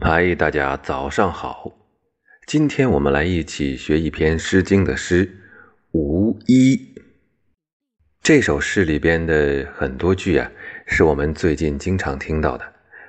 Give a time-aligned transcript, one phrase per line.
[0.00, 1.72] 嗨，大家早上好。
[2.46, 5.26] 今天我们来一起学一篇《诗经》的诗
[5.90, 6.76] 《无衣》。
[8.22, 10.48] 这首诗里边的很多句啊，
[10.86, 12.64] 是我们最近经常听到的，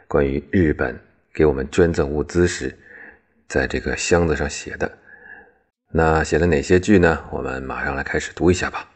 [0.08, 1.00] 关于日本
[1.32, 2.76] 给我们捐赠物资时，
[3.48, 4.98] 在这个箱子上写的。
[5.92, 7.24] 那写了哪些句呢？
[7.32, 8.90] 我们马上来开始读一下吧。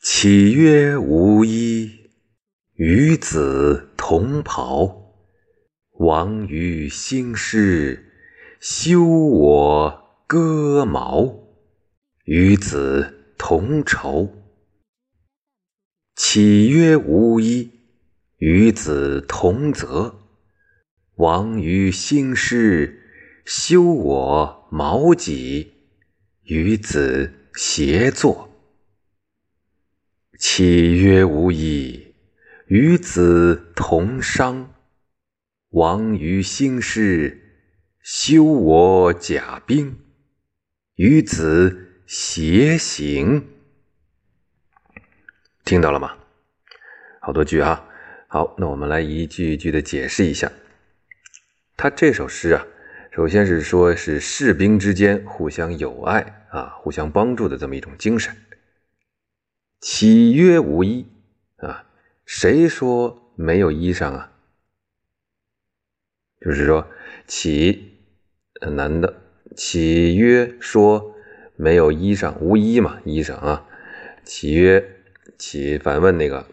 [0.00, 2.10] 岂曰无衣，
[2.74, 5.05] 与子同袍。
[5.98, 8.12] 王于兴师，
[8.60, 11.38] 修我戈矛，
[12.24, 14.30] 与子同仇。
[16.14, 17.70] 岂曰无衣，
[18.36, 20.16] 与子同泽。
[21.14, 23.00] 王于兴师，
[23.46, 25.72] 修我矛戟，
[26.42, 28.50] 与子协作。
[30.38, 32.14] 岂曰无衣，
[32.66, 34.66] 与子同裳。
[35.76, 37.38] 王于兴师，
[38.00, 39.98] 修我甲兵，
[40.94, 43.46] 与子偕行。
[45.66, 46.16] 听到了吗？
[47.20, 47.86] 好多句啊！
[48.26, 50.50] 好，那我们来一句一句的解释一下。
[51.76, 52.66] 他这首诗啊，
[53.12, 58.34] 首先是说是士兵之间互相友爱啊，互相帮助的这么一种精神。
[59.80, 61.06] 岂曰无衣
[61.58, 61.84] 啊？
[62.24, 64.32] 谁说没有衣裳啊？
[66.40, 66.86] 就是说，
[67.26, 67.98] 启
[68.60, 69.22] 男的
[69.56, 71.14] 启曰说
[71.56, 73.66] 没有衣裳，无衣嘛，衣裳啊。
[74.22, 75.02] 启曰
[75.38, 76.46] 启反问那个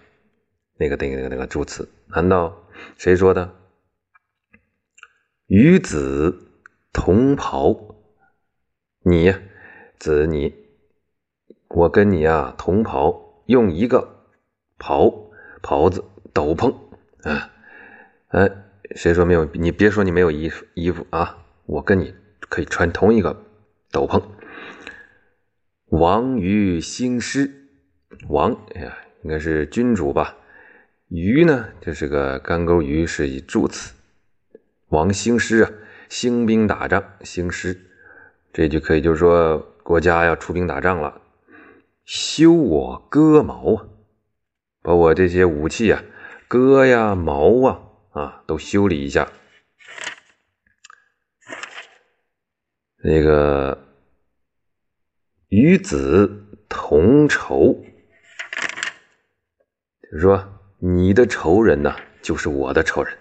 [0.78, 2.66] 那个那个那个那个助词，难道
[2.98, 3.54] 谁说的？
[5.48, 6.48] 与子
[6.94, 7.96] 同袍，
[9.04, 9.36] 你
[10.00, 10.56] 子你，
[11.68, 14.28] 我跟你啊同袍，用一个
[14.78, 15.30] 袍
[15.62, 16.74] 袍子斗篷
[17.24, 17.52] 啊，
[18.30, 18.50] 哎。
[18.96, 19.46] 谁说没有？
[19.54, 21.46] 你别说你没有衣服衣服啊！
[21.66, 22.14] 我跟你
[22.50, 23.46] 可以穿同一个
[23.92, 24.22] 斗篷。
[25.88, 27.70] 王于兴师，
[28.28, 30.36] 王哎呀，应该是君主吧？
[31.08, 33.94] 于呢，就是个干钩鱼，是以助词。
[34.90, 35.72] 王兴师啊，
[36.10, 37.80] 兴兵打仗，兴师
[38.52, 41.22] 这句可以就是说国家要出兵打仗了。
[42.04, 43.86] 修我戈矛啊，
[44.82, 46.04] 把我这些武器啊，
[46.50, 47.80] 戈呀矛啊。
[48.14, 49.28] 啊，都修理一下。
[53.04, 53.78] 那个
[55.50, 57.84] 与子同仇，
[60.04, 63.18] 就是说你的仇人呢，就是我的仇人，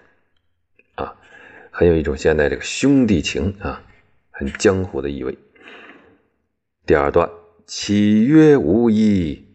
[0.95, 1.15] 啊，
[1.69, 3.83] 很有一种现在这个兄弟情啊，
[4.31, 5.37] 很江湖的意味。
[6.85, 7.29] 第二段，
[7.65, 9.45] 岂曰无衣？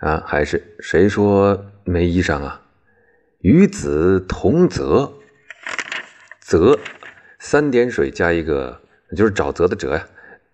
[0.00, 2.65] 啊，还是谁说没衣裳啊？
[3.46, 5.12] 与子同泽，
[6.40, 6.80] 泽
[7.38, 8.82] 三点水加一个，
[9.16, 10.04] 就是沼泽的泽呀，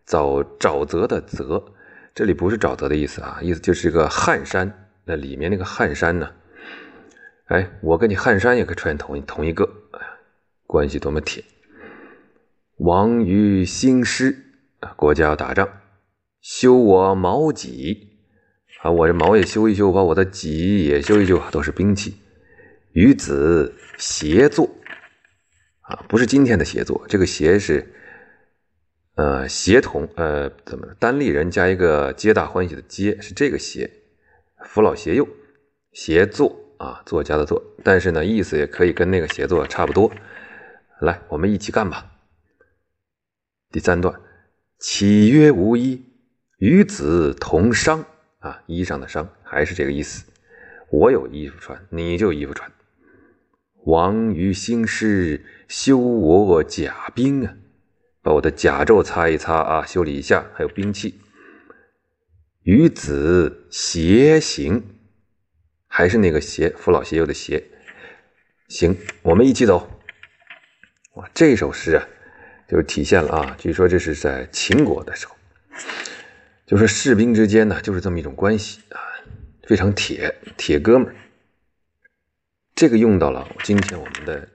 [0.06, 1.72] 沼沼泽的泽，
[2.14, 6.32] 这里不是沼泽的意思啊，意思就是一个汉山，那里面那个汉山呢？
[7.47, 9.66] 哎，我跟你汉山也可以穿同同一个，
[10.66, 11.42] 关系多么铁！
[12.76, 14.36] 王于兴师
[14.81, 15.66] 啊，国家要打仗，
[16.42, 18.19] 修我矛戟
[18.82, 22.16] 啊，我这矛也修一修，把我的戟也修一修，都是兵器。
[22.92, 24.70] 与子协作
[25.80, 27.92] 啊，不是今天的协作，这个协是
[29.14, 33.91] 呃协同呃怎么单立人加一个皆大欢喜的皆，是这个协，
[34.66, 35.26] 扶老携幼，
[35.92, 40.12] 协作啊，作家的作，但是呢意思也可以跟那个协作差不多。
[41.00, 42.12] 来，我们一起干吧。
[43.70, 44.20] 第三段，
[44.78, 46.04] 岂曰无衣，
[46.58, 48.04] 与子同裳
[48.41, 50.25] 啊，衣裳的裳还是这个意思。
[50.91, 52.70] 我有衣服穿，你就衣服穿。
[53.84, 57.54] 王于兴师，修我甲兵啊，
[58.22, 61.20] 把我的甲胄擦一擦啊，修理一下，还有兵器。
[62.62, 64.84] 与子偕行，
[65.88, 67.65] 还是那个偕，父老携幼的偕。
[68.69, 69.90] 行，我们一起走。
[71.14, 72.06] 哇，这首诗啊，
[72.69, 75.34] 就体现了啊，据说这是在秦国的时候，
[76.67, 79.00] 就是士兵之间呢，就是这么一种关系啊，
[79.67, 81.17] 非常铁，铁哥们儿。
[82.74, 84.48] 这个用到了今天我们的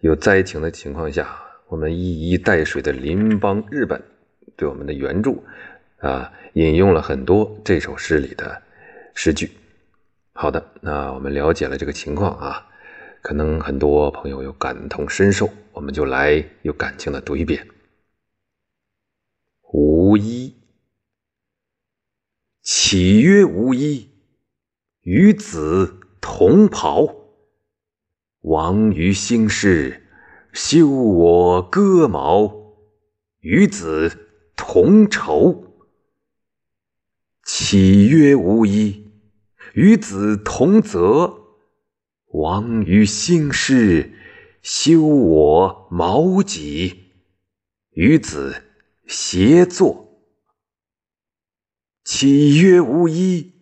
[0.00, 4.02] 有灾情的情况下，我们一衣带水的邻邦日本
[4.56, 5.44] 对我们的援助
[5.98, 8.62] 啊，引用了很多这首诗里的
[9.14, 9.50] 诗句。
[10.32, 12.66] 好的，那我们了解了这个情况啊，
[13.22, 17.68] 可能很多朋友有感同身受，我们就来有感情的读一遍：
[19.72, 20.54] 无衣，
[22.62, 24.10] 岂曰无衣？
[25.02, 27.23] 与子同袍。
[28.44, 30.02] 王于兴师，
[30.52, 32.74] 修我戈矛，
[33.40, 35.78] 与子同仇。
[37.42, 39.10] 岂曰无衣，
[39.72, 41.38] 与子同泽。
[42.32, 44.12] 王于兴师，
[44.60, 47.14] 修我矛戟，
[47.92, 48.62] 与子
[49.06, 50.20] 协作。
[52.04, 53.54] 岂曰无衣，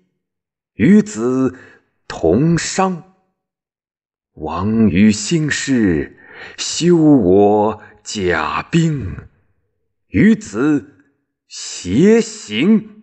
[0.74, 1.56] 与子
[2.08, 3.11] 同伤。
[4.34, 6.16] 王于兴师，
[6.56, 9.14] 修我甲兵，
[10.08, 10.94] 于子
[11.50, 13.01] 偕行。